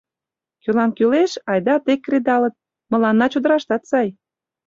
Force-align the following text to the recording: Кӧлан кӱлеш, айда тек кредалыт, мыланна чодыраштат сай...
Кӧлан 0.63 0.91
кӱлеш, 0.97 1.31
айда 1.51 1.75
тек 1.85 1.99
кредалыт, 2.05 2.53
мыланна 2.91 3.25
чодыраштат 3.31 3.83
сай... 3.89 4.07